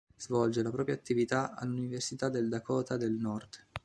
[0.17, 3.67] Svolge la propria attività all'Università del Dakota del Nord.